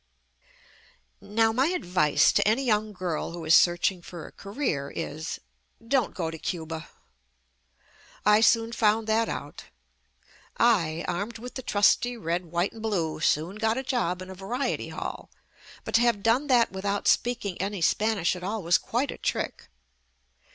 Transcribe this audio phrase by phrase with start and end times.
[1.21, 5.37] Now my advice to any young girl who is searching for a career, is—
[5.95, 6.89] don't go to Cuba.
[8.25, 9.65] I soon found that out.
[10.57, 14.33] I, armed with the trusty red, white and blue, soon got a job in a
[14.33, 15.29] variety hall,
[15.83, 19.69] but to have done that without speaking any Spanish at all was quite a trick.